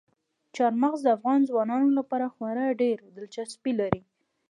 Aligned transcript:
چار 0.55 0.73
مغز 0.81 0.99
د 1.03 1.07
افغان 1.17 1.39
ځوانانو 1.49 1.89
لپاره 1.99 2.25
خورا 2.33 2.65
ډېره 2.81 3.05
دلچسپي 3.15 3.71
لري. 3.79 4.01